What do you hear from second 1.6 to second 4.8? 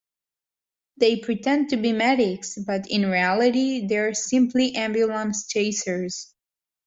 to be medics, but in reality they are simply